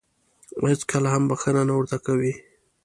هېڅکله 0.71 1.07
هم 1.13 1.23
بښنه 1.29 1.61
نه 1.67 1.73
ورته 1.77 1.97
کوي. 2.05 2.33